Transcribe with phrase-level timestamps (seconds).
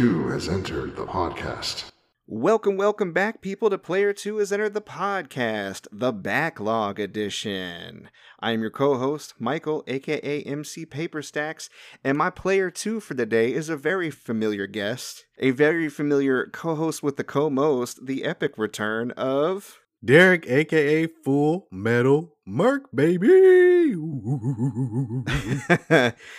[0.00, 1.90] 2 has entered the podcast.
[2.26, 8.08] Welcome, welcome back, people, to Player 2 has entered the podcast, the Backlog Edition.
[8.40, 11.68] I am your co host, Michael, aka MC Paperstacks,
[12.02, 16.46] and my Player 2 for the day is a very familiar guest, a very familiar
[16.46, 19.80] co host with the co most, the epic return of.
[20.02, 23.79] Derrick, aka Fullmetal Murk, baby.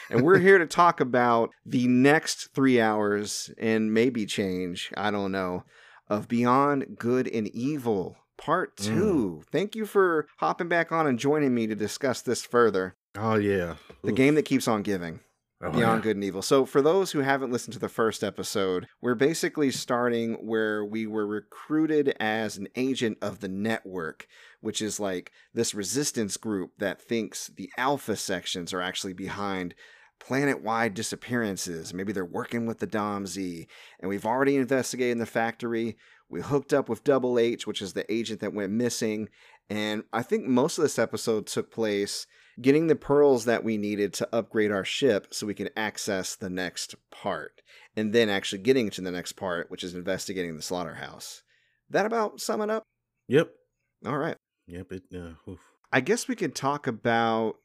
[0.09, 5.31] And we're here to talk about the next three hours and maybe change, I don't
[5.31, 5.63] know,
[6.07, 8.85] of Beyond Good and Evil, Part mm.
[8.85, 9.43] 2.
[9.51, 12.95] Thank you for hopping back on and joining me to discuss this further.
[13.15, 14.15] oh yeah, The Oof.
[14.15, 15.21] game that keeps on giving.
[15.63, 16.03] Oh, Beyond yeah.
[16.03, 16.41] Good and Evil.
[16.41, 21.05] So, for those who haven't listened to the first episode, we're basically starting where we
[21.05, 24.27] were recruited as an agent of the network,
[24.61, 29.75] which is like this resistance group that thinks the alpha sections are actually behind
[30.19, 31.93] planet wide disappearances.
[31.93, 33.67] Maybe they're working with the DomZ.
[33.99, 35.97] And we've already investigated in the factory.
[36.29, 39.29] We hooked up with Double H, which is the agent that went missing.
[39.69, 42.27] And I think most of this episode took place
[42.61, 46.49] getting the pearls that we needed to upgrade our ship so we can access the
[46.49, 47.61] next part.
[47.95, 51.43] And then actually getting to the next part, which is investigating the slaughterhouse.
[51.89, 52.83] That about sum it up?
[53.27, 53.49] Yep,
[54.05, 54.37] All right.
[54.71, 54.91] Yep.
[54.91, 55.03] It.
[55.15, 55.53] Uh.
[55.91, 57.55] I guess we could talk about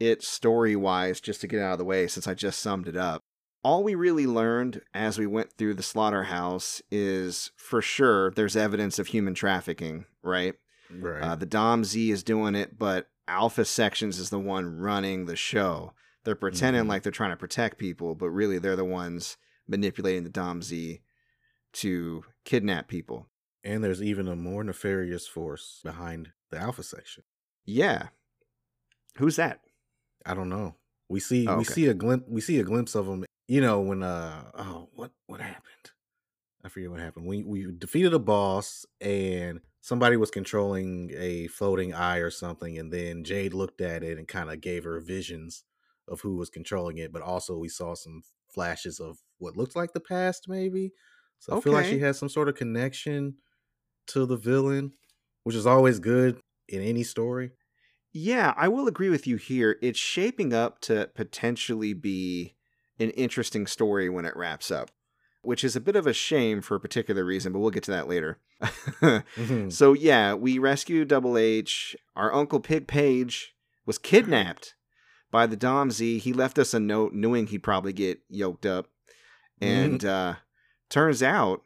[0.00, 2.96] it story wise just to get out of the way since I just summed it
[2.96, 3.22] up.
[3.64, 8.98] All we really learned as we went through the slaughterhouse is for sure there's evidence
[8.98, 10.54] of human trafficking, right?
[10.90, 11.22] Right.
[11.22, 15.92] Uh, the DomZ is doing it, but Alpha Sections is the one running the show.
[16.24, 16.88] They're pretending Mhm.
[16.88, 19.36] like they're trying to protect people, but really they're the ones
[19.66, 21.00] manipulating the Dom Z
[21.74, 23.28] to kidnap people.
[23.64, 27.24] and there's even a more nefarious force behind the Alpha section.
[27.64, 28.08] Yeah.
[29.16, 29.60] Who's that?
[30.24, 30.74] I don't know.
[31.08, 33.24] We see Oh, we see a glimpse we see a glimpse of them.
[33.46, 35.64] You know when uh oh what what happened?
[36.64, 37.26] I forget what happened.
[37.26, 42.92] We we defeated a boss and somebody was controlling a floating eye or something, and
[42.92, 45.64] then Jade looked at it and kind of gave her visions
[46.06, 47.12] of who was controlling it.
[47.12, 48.22] But also we saw some
[48.52, 50.92] flashes of what looked like the past, maybe.
[51.38, 53.36] So I feel like she has some sort of connection
[54.08, 54.92] to the villain,
[55.44, 57.50] which is always good in any story.
[58.12, 59.76] Yeah, I will agree with you here.
[59.82, 62.54] It's shaping up to potentially be
[62.98, 64.90] an interesting story when it wraps up,
[65.42, 67.90] which is a bit of a shame for a particular reason, but we'll get to
[67.92, 68.38] that later.
[69.00, 69.72] Mhm.
[69.72, 71.94] so, yeah, we rescue Double H.
[72.16, 73.52] Our Uncle Pig Pey'j
[73.86, 74.74] was kidnapped
[75.30, 76.18] by the DomZ.
[76.18, 78.88] He left us a note knowing he'd probably get yoked up.
[79.60, 80.36] And uh,
[80.90, 81.62] turns out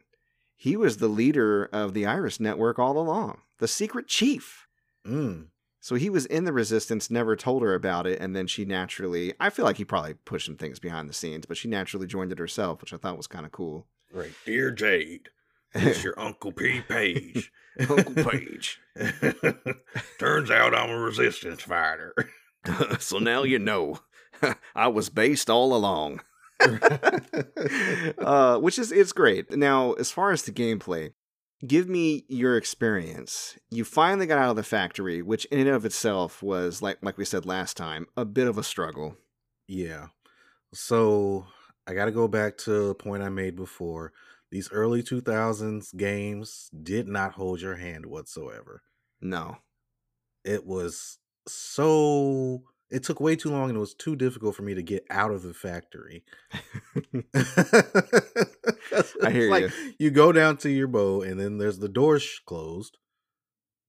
[0.63, 4.65] he was the leader of the Iris Network all along, the secret chief.
[5.05, 5.47] Mm.
[5.81, 9.33] So he was in the resistance, never told her about it, and then she naturally
[9.41, 12.31] I feel like he probably pushed some things behind the scenes, but she naturally joined
[12.31, 13.87] it herself, which I thought was kind of cool.
[14.13, 14.31] Right.
[14.45, 15.27] Dear Jade,
[15.73, 16.79] it's your Uncle P.
[16.87, 17.49] Pey'j.
[17.89, 18.77] Uncle Pey'j.
[20.17, 22.15] Turns out I'm a resistance fighter.
[22.99, 23.99] so now you know.
[24.73, 26.21] I was based all along.
[28.19, 29.51] uh, which is it's great.
[29.51, 31.13] Now, as far as the gameplay,
[31.65, 33.57] give me your experience.
[33.69, 37.17] You finally got out of the factory, which in and of itself was like like
[37.17, 39.17] we said last time, a bit of a struggle.
[39.67, 40.07] yeah.
[40.73, 41.45] So
[41.87, 44.11] I got to go back to the point I made before.
[44.51, 48.83] These early 2000s games did not hold your hand whatsoever.
[49.21, 49.57] No.
[50.43, 52.63] It was so.
[52.93, 55.31] It took way too long and it was too difficult for me to get out
[55.31, 56.23] of the factory.
[59.23, 59.93] I hear like, you.
[59.97, 62.99] You go down to your boat and then there's the doors closed.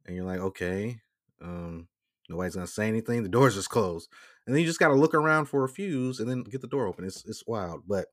[0.06, 1.00] And you're like, okay,
[1.42, 1.88] um,
[2.30, 3.22] nobody's gonna say anything.
[3.22, 4.08] The doors just closed.
[4.46, 6.86] And then you just gotta look around for a fuse and then get the door
[6.86, 7.04] open.
[7.04, 7.82] It's it's wild.
[7.86, 8.06] But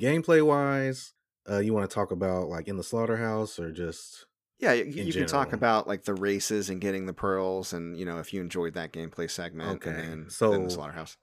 [0.00, 1.12] gameplay wise,
[1.48, 4.24] uh, you want to talk about like in the slaughterhouse or just
[4.58, 8.04] Yeah, you, you can talk about like the races and getting the pearls, and you
[8.04, 9.70] know if you enjoyed that gameplay segment.
[9.76, 11.16] Okay, and then, then the so- slaughterhouse.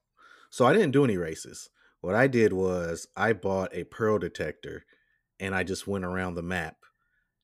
[0.50, 1.70] So I didn't do any races.
[2.00, 4.86] What I did was I bought a pearl detector
[5.40, 6.78] and I just went around the map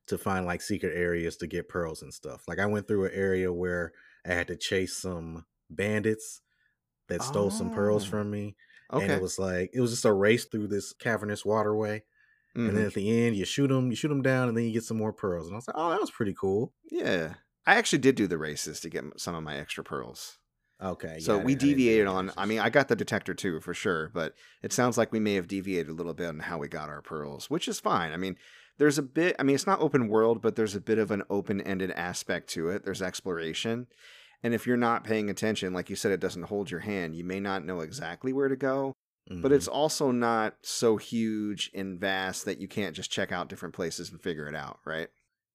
[0.07, 2.43] to find like secret areas to get pearls and stuff.
[2.47, 3.91] Like I went through an area where
[4.25, 6.41] I had to chase some bandits
[7.09, 8.55] that stole some pearls Oh, from me.
[8.93, 9.03] Okay.
[9.03, 12.03] And it was like it was just a race through this cavernous waterway.
[12.53, 12.87] And then Mhm.
[12.87, 14.97] at the end you shoot them, you shoot them down and then you get some
[14.97, 15.47] more pearls.
[15.47, 18.37] And I was like, "Oh, that was pretty cool." yeah, I actually did do the
[18.37, 20.37] races to get some of my extra pearls.
[20.83, 21.19] Okay.
[21.19, 22.31] So yeah, we didn't- I didn't do deviated on.
[22.35, 24.33] I mean, I got the detector too for sure, but
[24.63, 27.01] it sounds like we may have deviated a little bit on how we got our
[27.03, 28.11] pearls, which is fine.
[28.11, 28.35] I mean,
[28.79, 29.35] there's a bit.
[29.37, 32.69] I mean, it's not open world, but there's a bit of an open-ended aspect to
[32.69, 32.83] it.
[32.83, 33.85] There's exploration,
[34.41, 37.15] and if you're not paying attention, like you said, it doesn't hold your hand.
[37.15, 38.95] You may not know exactly where to go.
[39.41, 39.53] But mm-hmm.
[39.53, 44.11] it's also not so huge and vast that you can't just check out different places
[44.11, 45.09] and figure it out, right?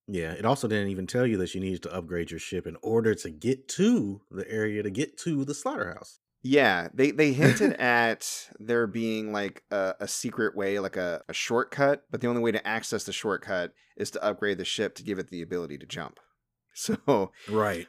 [0.08, 0.32] yeah.
[0.32, 3.14] It also didn't even tell you that you needed to upgrade your ship in order
[3.14, 6.20] to get to the area to get to the slaughterhouse.
[6.43, 11.32] Yeah, they they hinted at there being like a, a secret way, like a, a
[11.32, 15.02] shortcut, but the only way to access the shortcut is to upgrade the ship to
[15.02, 16.19] give it the ability to jump.
[16.78, 17.87] So Right.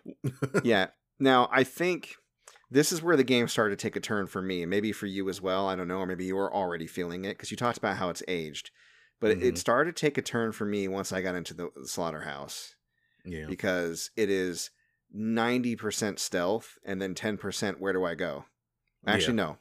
[0.63, 0.87] yeah.
[1.19, 2.15] Now I think
[2.69, 5.05] this is where the game started to take a turn for me, and maybe for
[5.05, 5.67] you as well.
[5.67, 8.09] I don't know, or maybe you were already feeling it because you talked about how
[8.09, 8.71] it's aged.
[9.19, 11.69] But it- it started to take a turn for me once I got into the,
[11.75, 12.75] the slaughterhouse
[13.25, 13.45] Yeah.
[13.47, 14.69] because it is
[15.15, 18.45] 90% stealth and then 10% where do I go?
[19.05, 19.57] Actually, no.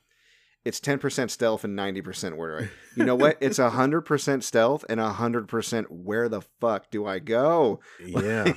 [0.65, 3.39] It's 10% stealth and 90% where do I You know what?
[3.41, 7.81] It's 100% stealth and 100% where the fuck do I go?
[8.05, 8.53] yeah.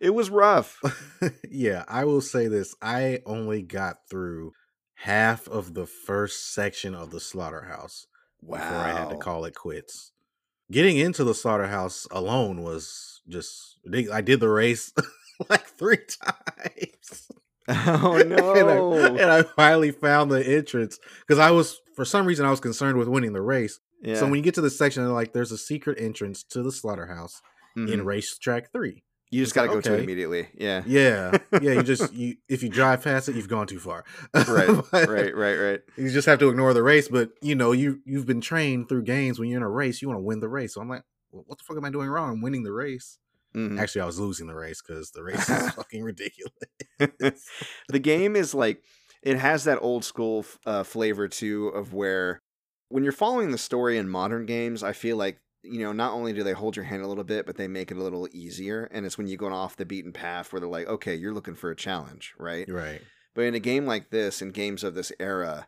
[0.00, 0.78] It was rough.
[1.50, 2.74] yeah, I will say this.
[2.82, 4.52] I only got through
[4.94, 8.06] half of the first section of the slaughterhouse
[8.42, 10.12] before I had to call it quits.
[10.70, 13.78] Getting into the slaughterhouse alone was just
[14.12, 14.92] I did the race
[15.50, 17.28] like three times.
[17.72, 18.94] Oh and, I, no.
[18.94, 22.98] and I finally found the entrance because I was for some reason I was concerned
[22.98, 23.78] with winning the race.
[24.02, 24.16] yeah.
[24.16, 27.40] So when you get to the section, like, "There's a secret entrance to the slaughterhouse
[27.76, 28.04] in Mhm.
[28.04, 29.04] racetrack three.
[29.30, 30.48] You just got to go to it immediately.
[30.54, 30.82] Yeah.
[30.86, 31.72] Yeah, yeah.
[31.72, 34.04] You just you if you drive past it, you've gone too far.
[34.34, 34.68] Right.
[34.92, 35.80] Right, right, right.
[35.96, 37.08] You just have to ignore the race.
[37.08, 39.38] But you know, you you've been trained through games.
[39.38, 40.74] When you're in a race, you want to win the race.
[40.74, 42.30] So I'm like, well, what the fuck am I doing wrong?
[42.32, 43.18] I'm winning the race.
[43.54, 43.80] Mhm.
[43.80, 46.52] Actually, I was losing the race because the race is fucking ridiculous.
[47.88, 48.82] the game is like
[49.22, 52.42] it has that old school uh, flavor too of where
[52.88, 56.32] when you're following the story in modern games i feel like you know not only
[56.32, 58.84] do they hold your hand a little bit but they make it a little easier
[58.92, 61.54] and it's when you go off the beaten path where they're like okay you're looking
[61.54, 63.02] for a challenge right right.
[63.34, 65.66] but in a game like this in games of this era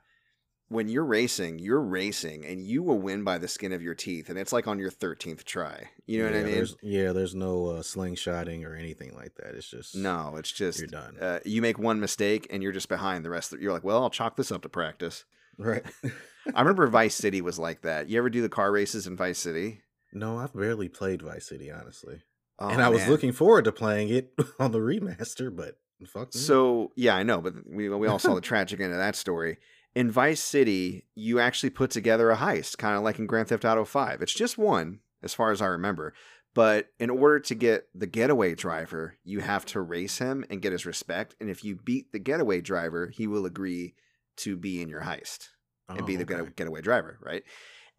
[0.68, 4.30] when you're racing you're racing and you will win by the skin of your teeth
[4.30, 7.12] and it's like on your 13th try you know yeah, what i mean There's, yeah,
[7.12, 9.54] there's no uh, slingshotting or anything like that.
[9.54, 11.18] It's just no it's just you're done.
[11.20, 14.02] uh, you make one mistake and you're just behind the rest of you're like well
[14.02, 15.26] i'll chalk this up to practice
[15.58, 15.84] right.
[16.54, 18.08] I remember Vice City was like that.
[18.08, 19.80] You ever do the car races in Vice City?
[20.12, 22.22] no, I've barely played Vice City honestly,
[22.58, 26.34] Oh, and I was looking forward to playing it on the remaster, but fuck.
[26.34, 26.40] me.
[26.40, 29.58] So yeah, I know, but we we all saw the tragic end of that story.
[29.94, 33.64] In Vice City, you actually put together a heist, kind of like in Grand Theft
[33.64, 34.22] Auto Five.
[34.22, 36.14] It's just one, as far as I remember.
[36.54, 40.72] But in order to get the getaway driver, you have to race him and get
[40.72, 41.34] his respect.
[41.40, 43.94] And if you beat the getaway driver, he will agree
[44.38, 45.48] to be in your heist.
[45.88, 46.44] And be Oh, the okay.
[46.44, 47.42] get- getaway driver, right?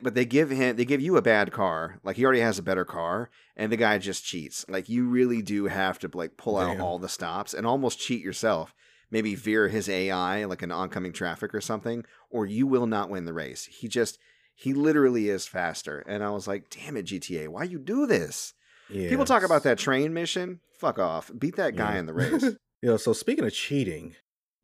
[0.01, 2.63] But they give him they give you a bad car, like he already has a
[2.63, 4.65] better car, and the guy just cheats.
[4.67, 6.81] Like you really do have to like pull out Damn.
[6.81, 8.73] all the stops and almost cheat yourself.
[9.11, 13.25] Maybe veer his AI like an oncoming traffic or something, or you will not win
[13.25, 13.65] the race.
[13.65, 14.17] He just
[14.55, 15.99] he literally is faster.
[16.07, 18.53] And I was like, damn it, GTA, why you do this?
[18.89, 20.59] Yeah, People talk about that train mission.
[20.79, 21.31] Fuck off.
[21.37, 21.99] Beat that guy Yeah.
[21.99, 22.45] in the race.
[22.81, 24.15] Yeah, so speaking of cheating,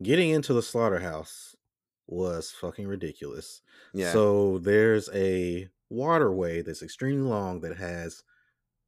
[0.04, 1.56] getting into the slaughterhouse
[2.12, 3.62] was fucking ridiculous.
[3.94, 4.12] Yeah.
[4.12, 8.24] So there's a waterway that's extremely long that has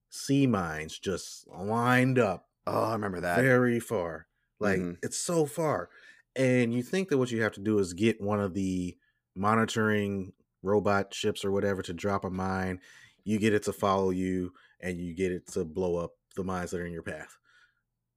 [0.09, 3.41] sea mines just lined up oh, I remember that.
[3.41, 4.27] very far.
[4.59, 4.97] Like Mhm.
[5.03, 5.89] it's so far.
[6.35, 8.97] And you think that what you have to do is get one of the
[9.35, 12.79] monitoring robot ships or whatever to drop a mine.
[13.23, 16.71] You get it to follow you and you get it to blow up the mines
[16.71, 17.37] that are in your path.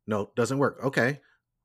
[0.06, 0.78] No, doesn't work.
[0.82, 1.20] Okay.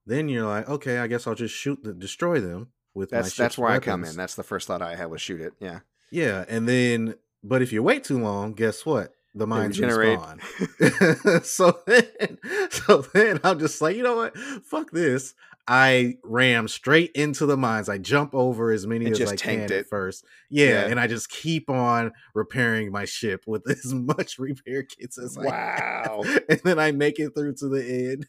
[0.05, 3.35] Then you're like, okay, I guess I'll just shoot the destroy them with my That's
[3.35, 4.15] that's where I come in.
[4.15, 5.53] That's the first thought I had was shoot it.
[5.59, 5.79] Yeah.
[6.11, 9.13] Yeah, and then but if you wait too long, guess what?
[9.35, 10.17] The mines regenerate.
[10.19, 11.43] respawn.
[11.45, 12.37] so then,
[12.71, 14.35] so then I'm just like, you know what?
[14.65, 15.35] Fuck this.
[15.67, 17.89] I ram straight into the mines.
[17.89, 20.25] I jump over as many And as I can tanked at first.
[20.49, 20.85] Yeah, Yeah.
[20.87, 25.45] and I just keep on repairing my ship with as much repair kits as I
[25.45, 26.23] Wow.
[26.49, 28.25] And then I make it through to the end.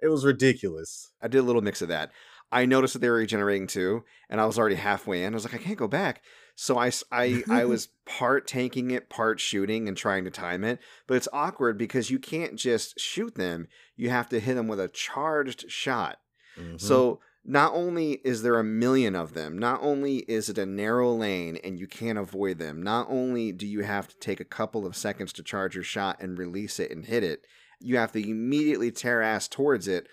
[0.00, 1.10] It was ridiculous.
[1.20, 2.12] I did a little mix of that.
[2.52, 5.32] I noticed that they were regenerating too, and I was already halfway in.
[5.32, 6.22] I was like, I can't go back.
[6.56, 10.80] So I, I, I was part tanking it, part shooting and trying to time it.
[11.06, 13.68] But it's awkward because you can't just shoot them.
[13.96, 16.18] You have to hit them with a charged shot.
[16.58, 16.80] Mhm.
[16.80, 21.14] So not only is there a million of them, not only is it a narrow
[21.14, 24.84] lane and you can't avoid them, not only do you have to take a couple
[24.84, 27.46] of seconds to charge your shot and release it and hit it,
[27.78, 30.06] you have to immediately tear ass towards it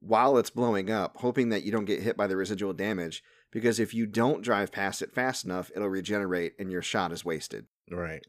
[0.00, 3.22] while it's blowing up, hoping that you don't get hit by the residual damage.
[3.52, 7.24] Because if you don't drive past it fast enough, it'll regenerate and your shot is
[7.24, 7.66] wasted.
[7.90, 8.22] right.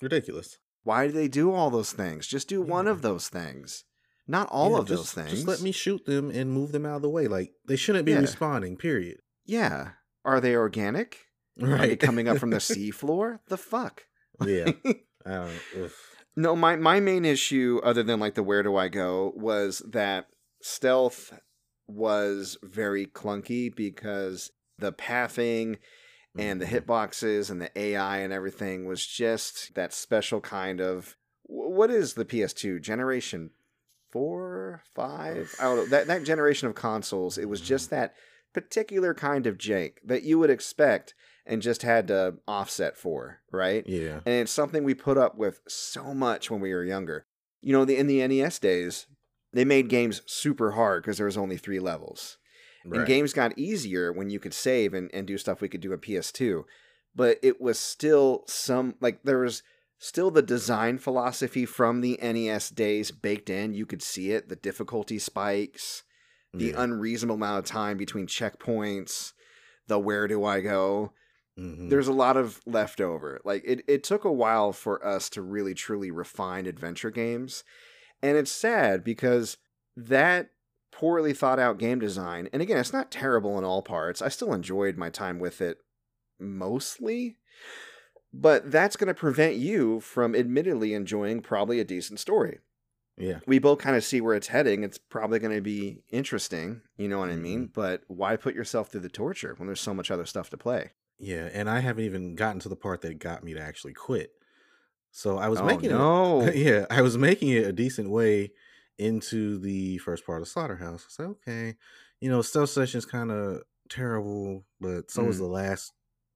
[0.00, 0.58] Ridiculous.
[0.82, 2.26] Why do they do all those things?
[2.26, 3.84] Just do one of those things.
[4.26, 5.30] Not all Yeah, of just, those things.
[5.32, 7.26] Just let me shoot them and move them out of the way.
[7.28, 8.20] Like they shouldn't be Yeah.
[8.20, 9.18] responding, period.
[9.44, 9.90] Yeah.
[10.24, 11.18] Are they organic?
[11.60, 12.00] Are they Right.
[12.00, 13.40] coming up from the seafloor?
[13.48, 14.04] The fuck?
[14.46, 14.70] yeah.
[15.26, 15.90] I don't, ugh.
[16.36, 20.28] No, my my main issue, other than like the where do I go, was that
[20.62, 21.32] stealth
[21.86, 25.78] was very clunky because the pathing
[26.38, 26.82] and the Mhm.
[26.86, 32.24] hitboxes and the AI and everything was just that special kind of what is the
[32.24, 33.50] PS2 generation
[34.10, 35.54] four, five?
[35.58, 37.38] I don't know that that generation of consoles.
[37.38, 38.14] It was just that
[38.52, 41.14] particular kind of jank that you would expect
[41.46, 43.84] and just had to offset for, right?
[43.86, 44.20] Yeah.
[44.24, 47.26] and it's something we put up with so much when we were younger.
[47.60, 49.06] You know, the, in the NES days,
[49.52, 52.38] they made games super hard because there was only three levels,
[52.84, 55.92] and games got easier when you could save and, and do stuff we could do
[55.92, 56.64] at PS2.
[57.14, 59.62] But it was still some like there was
[59.98, 63.74] still the design philosophy from the NES days baked in.
[63.74, 66.04] You could see it, the difficulty spikes,
[66.54, 66.82] the Yeah.
[66.82, 69.32] unreasonable amount of time between checkpoints,
[69.88, 71.12] the where do I go
[71.58, 71.90] Mhm.
[71.90, 73.40] there's a lot of leftover.
[73.44, 77.64] Like it, it took a while for us to really truly refine adventure games.
[78.22, 79.56] And it's sad because
[79.96, 80.50] that
[80.92, 84.20] poorly thought out game design, and again, it's not terrible in all parts.
[84.20, 85.78] I still enjoyed my time with it
[86.38, 87.36] mostly.
[88.32, 92.58] But that's going to prevent you from admittedly enjoying probably a decent story.
[93.16, 93.40] yeah.
[93.46, 94.84] We both kind of see where it's heading.
[94.84, 97.62] It's probably going to be interesting, you know what I mean?
[97.62, 97.72] Mm-hmm.
[97.74, 100.92] But why put yourself through the torture when there's so much other stuff to play?
[101.18, 101.48] Yeah.
[101.52, 104.30] And I haven't even gotten to the part that got me to actually quit.
[105.12, 106.42] So I was oh, making no.
[106.42, 106.56] it.
[106.56, 106.86] Yeah.
[106.90, 108.52] I was making it a decent way
[108.98, 111.04] into the first part of Slaughterhouse.
[111.06, 111.76] I said, okay,
[112.20, 115.40] you know, stealth session's kind of terrible, but so was Mm.
[115.40, 115.92] the last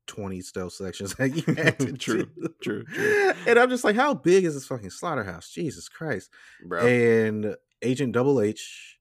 [0.06, 2.54] 20 stealth sections that you had to True, do.
[2.62, 3.32] true, true.
[3.46, 5.50] And I'm just like, how big is this fucking slaughterhouse?
[5.50, 6.30] Jesus Christ.
[6.66, 6.86] bro.
[6.86, 8.98] And Agent Double H,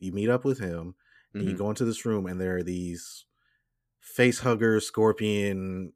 [0.00, 0.94] you meet up with him,
[1.34, 1.58] and you Mhm.
[1.58, 3.24] go into this room, and there are these
[4.00, 5.92] face hugger, scorpion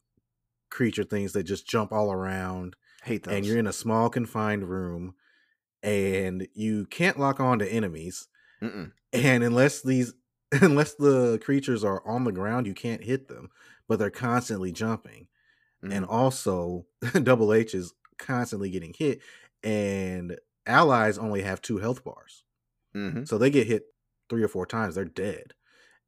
[0.71, 2.77] creature things that just jump all around.
[3.03, 3.37] Hate those.
[3.37, 5.15] And you're in a small, confined room,
[5.83, 8.29] and you can't lock on to enemies.
[8.63, 8.93] Mm-mm.
[9.13, 10.15] And unless these,
[10.53, 13.51] unless the creatures are on the ground, you can't hit them,
[13.89, 15.29] but they're constantly jumping
[15.91, 16.07] and Mhm.
[16.07, 16.87] also
[17.23, 19.23] Double H is constantly getting hit,
[19.63, 22.45] and allies only have two health bars,
[22.95, 23.25] Mhm.
[23.25, 23.87] so they get hit
[24.31, 25.55] three or four times, they're dead.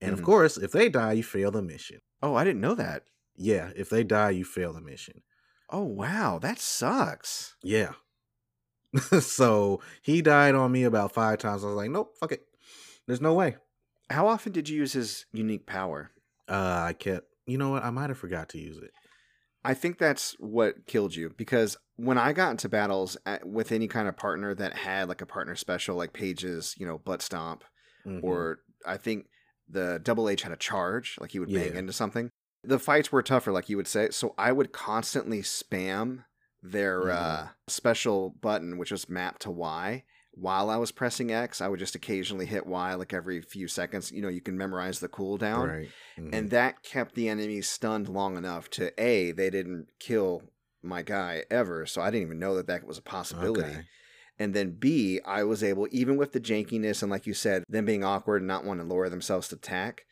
[0.00, 0.14] And Mhm.
[0.14, 2.00] of course, if they die, you fail the mission.
[2.22, 3.06] Oh, I didn't know that.
[3.36, 5.22] Yeah, if they die, you fail the mission.
[5.70, 6.38] Oh, wow.
[6.38, 7.56] That sucks.
[7.62, 7.92] Yeah.
[9.20, 11.64] so he died on me about five times.
[11.64, 12.46] I was like, nope, fuck it.
[13.06, 13.56] There's no way.
[14.10, 16.10] How often did you use his unique power?
[16.48, 17.26] Uh, I kept.
[17.46, 17.84] You know what?
[17.84, 18.90] I might have forgot to use it.
[19.64, 23.88] I think that's what killed you because when I got into battles at, with any
[23.88, 27.64] kind of partner that had like a partner special, like Pey'j's, you know, butt stomp,
[28.06, 28.22] Mhm.
[28.22, 29.26] or I think
[29.68, 31.78] the Double H had a charge, like he would bang Yeah.
[31.78, 32.30] into something.
[32.66, 34.10] The fights were tougher, like you would say.
[34.10, 36.24] So I would constantly spam
[36.62, 37.12] their Mhm.
[37.14, 40.04] uh, special button, which was mapped to Y.
[40.32, 44.10] While I was pressing X, I would just occasionally hit Y like every few seconds.
[44.10, 45.68] You know, you can memorize the cooldown.
[45.68, 45.88] right.
[46.18, 46.30] Mhm.
[46.32, 50.42] And that kept the enemies stunned long enough to A, they didn't kill
[50.82, 51.86] my guy ever.
[51.86, 53.68] So I didn't even know that that was a possibility.
[53.68, 53.86] Okay.
[54.38, 57.84] And then B, I was able, even with the jankiness and like you said, them
[57.84, 60.04] being awkward and not wanting to lower themselves to attack,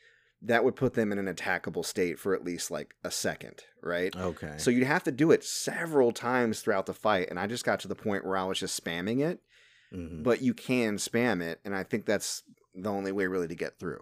[0.44, 4.14] that would put them in an attackable state for at least like a second, right?
[4.16, 4.54] Okay.
[4.58, 7.28] So you'd have to do it several times throughout the fight.
[7.30, 9.40] And I just got to the point where I was just spamming it,
[9.94, 10.22] Mhm.
[10.25, 11.61] but you can spam it.
[11.64, 12.42] And I think that's
[12.75, 14.00] the only way really to get through.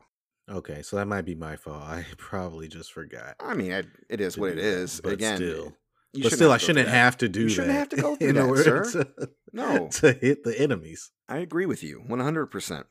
[0.49, 1.82] Okay, so that might be my fault.
[1.87, 3.37] I probably just forgot.
[3.38, 5.00] I mean, I, it is what it is.
[5.02, 5.76] but Again, still,
[6.12, 7.52] you but still, I to go through shouldn't have to do You that.
[7.54, 9.04] shouldn't have to go through that, sir.
[9.04, 9.88] to No.
[9.92, 11.11] to hit the enemies.
[11.28, 12.85] I agree with you 100%.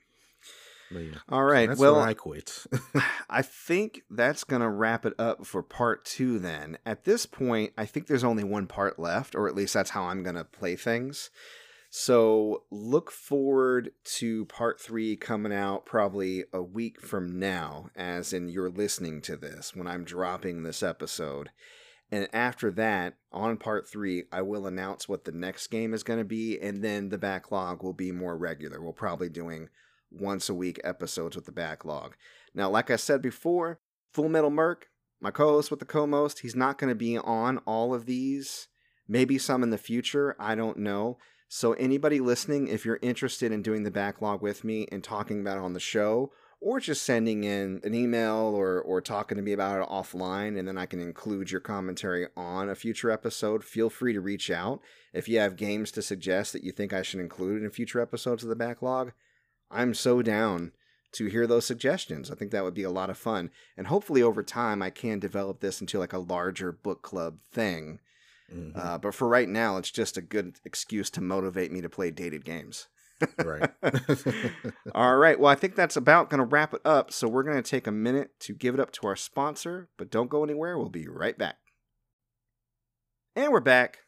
[0.92, 1.70] Yeah, All right.
[1.70, 2.66] that's well, I quit.
[3.30, 6.78] I think that's going to wrap it up for part two then.
[6.86, 10.04] At this point, I think there's only one part left, or at least that's how
[10.04, 11.30] I'm going to play things.
[11.92, 18.48] So look forward to part three coming out probably a week from now, as in
[18.48, 21.50] you're listening to this when I'm dropping this episode.
[22.12, 26.20] And after that, on part three, I will announce what the next game is going
[26.20, 28.82] to be, and then the backlog will be more regular.
[28.82, 29.70] We'll probably doing
[30.12, 32.16] once a week episodes with the backlog.
[32.54, 33.80] Now, like I said before,
[34.16, 34.90] Fullmetal Murk,
[35.22, 38.68] my co-host with the co-most, he's not going to be on all of these.
[39.08, 40.36] Maybe some in the future.
[40.40, 41.18] I don't know.
[41.48, 45.58] So anybody listening, if you're interested in doing the backlog with me and talking about
[45.58, 49.54] it on the show, or just sending in an email or or talking to me
[49.54, 53.90] about it offline, and then I can include your commentary on a future episode, feel
[53.90, 54.82] free to reach out.
[55.14, 58.44] If you have games to suggest that you think I should include in future episodes
[58.44, 59.14] of the backlog,
[59.72, 60.72] I'm so down
[61.14, 62.30] to hear those suggestions.
[62.30, 63.50] I think that would be a lot of fun.
[63.78, 68.00] And hopefully over time I can develop this into like a larger book club thing.
[68.54, 68.72] Mhm.
[68.76, 72.12] Uh, but for right now, it's just a good excuse to motivate me to play
[72.12, 72.88] dated games.
[73.44, 73.70] right.
[74.96, 75.40] All right.
[75.40, 77.12] Well, I think that's about going to wrap it up.
[77.12, 80.10] So we're going to take a minute to give it up to our sponsor, but
[80.10, 80.78] don't go anywhere.
[80.78, 81.58] We'll be right back.
[83.36, 84.00] And we're back.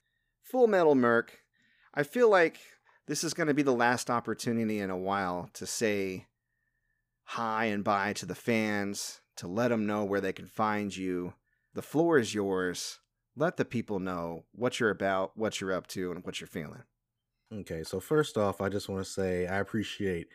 [0.52, 1.40] Fullmetal Murk.
[1.94, 2.60] I feel like
[3.08, 6.28] this is going to be the last opportunity in a while to say
[7.24, 11.34] hi and bye to the fans, to let them know where they can find you.
[11.74, 13.00] The floor is yours.
[13.36, 16.84] Let the people know what you're about, what you're up to, and what you're feeling.
[17.54, 20.28] Okay, so first off, I just want to say I appreciate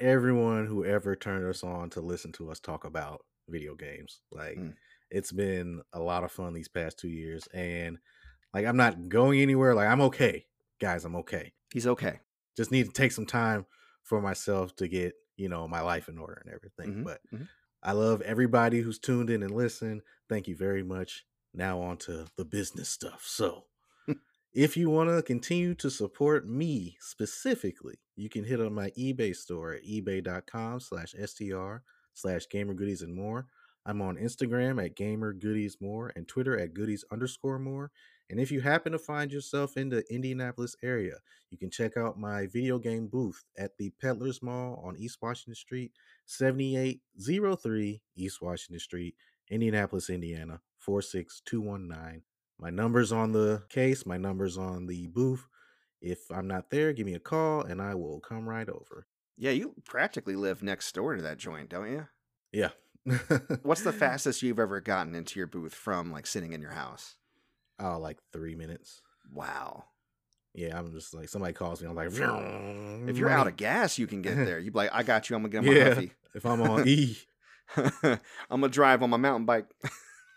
[0.00, 4.20] everyone who ever turned us on to listen to us talk about video games.
[4.30, 4.74] Like Mm.
[5.10, 7.98] it's been a lot of fun these past 2 years and
[8.54, 10.46] like I'm not going anywhere, like I'm okay.
[10.80, 11.52] Guys, I'm okay.
[11.72, 12.20] He's okay.
[12.56, 13.66] Just need to take some time
[14.02, 16.96] for myself to get, you know, my life in order and everything.
[16.96, 17.48] Mhm, But mhm.
[17.82, 20.02] I love everybody who's tuned in and listened.
[20.28, 21.24] Thank you very much.
[21.54, 23.24] Now on to the business stuff.
[23.26, 23.66] So,
[24.52, 29.34] if you want to continue to support me specifically, you can hit on my eBay
[29.34, 31.76] store at ebay.com slash str
[32.14, 33.46] slash gamer goodies and more.
[33.84, 37.90] I'm on Instagram at gamer goodies more and Twitter at goodies underscore more.
[38.30, 41.16] And if you happen to find yourself in the Indianapolis area,
[41.50, 45.54] you can check out my video game booth at the Peddlers Mall on East Washington
[45.54, 45.92] Street,
[46.26, 49.14] 7803 East Washington Street,
[49.50, 52.22] Indianapolis, Indiana, 46219.
[52.58, 55.46] My number's on the case, my number's on the booth.
[56.00, 59.06] If I'm not there, give me a call and I will come right over.
[59.36, 62.06] Yeah, you practically live next door to that joint, don't you?
[62.52, 62.70] Yeah.
[63.62, 67.16] What's the fastest you've ever gotten into your booth from like sitting in your house?
[67.78, 69.02] Oh, like three minutes.
[69.32, 69.84] Wow.
[70.54, 71.88] Yeah, I'm just like somebody calls me.
[71.88, 74.58] I'm like, If you're out of gas, you can get there.
[74.58, 75.36] You'd be like, I got you.
[75.36, 75.94] I'm gonna get my Yeah.
[75.94, 76.12] Huffy.
[76.34, 77.16] if I'm on E,
[77.76, 79.66] I'm gonna drive on my mountain bike.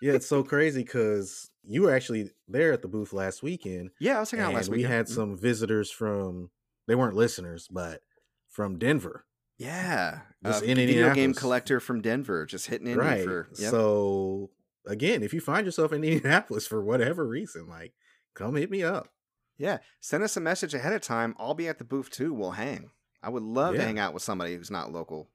[0.01, 4.17] yeah, it's so crazy because you were actually there at the booth last weekend, yeah,
[4.17, 5.15] I was hanging out last last we had mm-hmm.
[5.15, 6.49] some visitors from.
[6.87, 8.01] They weren't listeners, but
[8.47, 9.25] from Denver.
[9.57, 13.23] Yeah, Just uh, in video game collector from Denver, just hitting in right.
[13.23, 13.47] for.
[13.57, 13.71] Yep.
[13.71, 14.49] So
[14.85, 17.93] again, if you find yourself in Indianapolis for whatever reason, like
[18.33, 19.09] come hit me up.
[19.57, 21.35] yeah, send us a message ahead of time.
[21.39, 22.33] I'll be at the booth too.
[22.33, 22.89] We'll hang.
[23.23, 25.29] I would love to hang out with somebody who's not local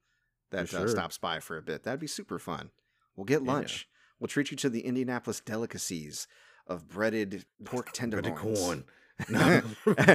[0.50, 1.83] that For uh, stops by for a bit.
[1.85, 2.70] That'd be super fun.
[3.16, 3.52] We'll get Yeah.
[3.52, 3.88] lunch.
[4.20, 6.28] We'll treat you to the Indianapolis delicacies
[6.70, 8.59] of breaded pork Breaded tenderloins.
[8.59, 8.85] corn.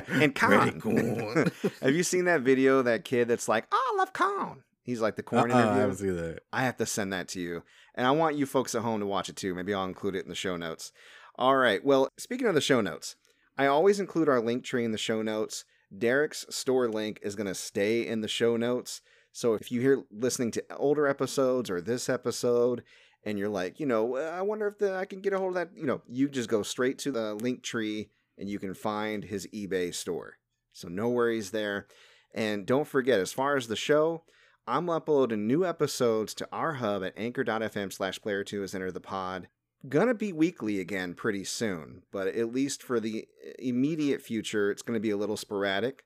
[0.10, 0.82] and corn.
[0.82, 1.52] corn.
[1.82, 2.82] Have you seen that video?
[2.82, 5.80] That kid that's like, "Oh, I love corn." He's like the corn Uh-uh, I interview.
[5.82, 6.40] haven't seen that.
[6.54, 7.64] I have to send that to you.
[7.96, 9.54] And I want you folks at home to watch it too.
[9.56, 10.92] Maybe I'll include it in the show notes.
[11.38, 11.84] All right.
[11.84, 13.16] Well, speaking of the show notes,
[13.58, 15.66] I always include our link tree in the show notes.
[15.96, 19.02] Derrick's store link is going to stay in the show notes.
[19.32, 22.84] So if you hear listening to older episodes or this episode
[23.26, 25.50] and you're like, you know, "Uh, I wonder if the, I can get a hold
[25.50, 28.74] of that, you know, you just go straight to the link tree and you can
[28.74, 30.38] find his eBay store.
[30.72, 31.88] So no worries there.
[32.34, 34.24] And don't forget, as far as the show,
[34.68, 39.00] I'm uploading new episodes to our hub at anchor.fm slash player two is enter the
[39.00, 39.48] pod.
[39.88, 43.28] Gonna be weekly again pretty soon, but at least for the
[43.60, 46.04] immediate future, it's gonna be a little sporadic.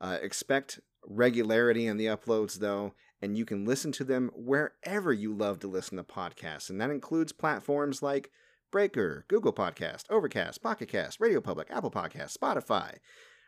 [0.00, 5.32] Uh, expect regularity in the uploads though, and you can listen to them wherever you
[5.32, 8.30] love to listen to podcasts, and that includes platforms like
[8.70, 12.98] Breaker, Google Podcast, Overcast, Pocket Cast, Radio Public, Apple Podcast, Spotify.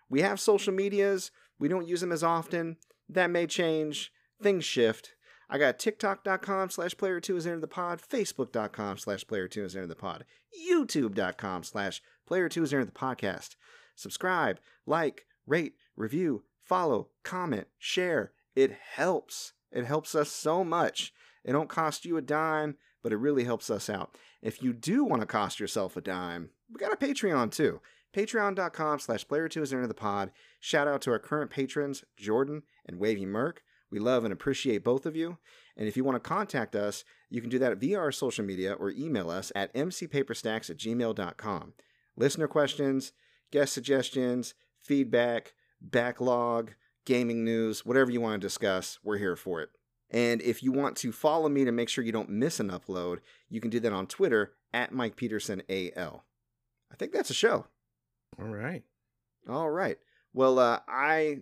[0.09, 1.31] We have social medias.
[1.59, 2.79] We don't use them as often.
[3.07, 4.13] That may change.
[4.43, 5.13] Things shift.
[5.51, 9.77] I got TikTok.com slash player two is enter the pod, Facebook.com slash player two is
[9.77, 10.25] enter the pod,
[10.71, 13.57] YouTube.com slash player two is enter the podcast.
[13.95, 18.33] Subscribe, like, rate, review, follow, comment, share.
[18.55, 19.53] It helps.
[19.73, 21.13] It helps us so much.
[21.45, 24.17] It don't cost you a dime, but it really helps us out.
[24.43, 27.81] If you do want to cost yourself a dime, we got a Patreon too.
[28.15, 30.33] Patreon.com slash player two is enter the pod.
[30.59, 33.63] Shout out to our current patrons, Jordan and Wavy Merc.
[33.91, 35.39] We love and appreciate both of you.
[35.77, 38.73] And if you want to contact us, you can do that via our social media
[38.73, 41.75] or email us at mcpaperstacks at gmail.com.
[42.17, 43.13] Listener questions,
[43.53, 46.73] guest suggestions, feedback, backlog,
[47.07, 49.71] gaming news, whatever you want to discuss, we're here for it.
[50.11, 53.19] And if you want to follow me to make sure you don't miss an upload,
[53.49, 56.25] you can do that on Twitter at Mike Peterson AL.
[56.93, 57.67] I think that's a show.
[58.39, 58.83] All right.
[59.49, 59.99] All right.
[60.33, 61.41] Well, uh, I,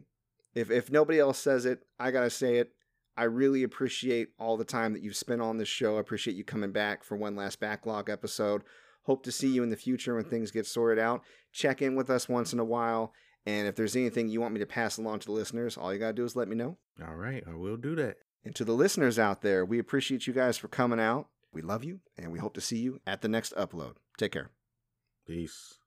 [0.55, 2.73] if if nobody else says it, I gotta say it.
[3.17, 5.97] I really appreciate all the time that you've spent on this show.
[5.97, 8.63] I appreciate you coming back for one last backlog episode.
[9.03, 11.23] Hope to see you in the future when things get sorted out.
[11.53, 13.13] Check in with us once in a while.
[13.47, 15.99] And if there's anything you want me to pass along to the listeners, all you
[15.99, 16.79] gotta do is let me know.
[17.07, 17.45] All right.
[17.47, 18.17] I will do that.
[18.45, 21.29] And to the listeners out there, we appreciate you guys for coming out.
[21.53, 23.95] We love you, and we hope to see you at the next upload.
[24.19, 24.51] Take care.
[25.27, 25.79] Peace.